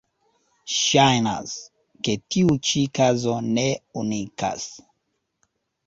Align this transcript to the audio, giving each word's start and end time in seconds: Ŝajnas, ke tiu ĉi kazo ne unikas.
Ŝajnas, 0.75 1.53
ke 2.09 2.17
tiu 2.35 2.57
ĉi 2.71 2.83
kazo 3.01 3.39
ne 3.53 3.71
unikas. 4.05 4.71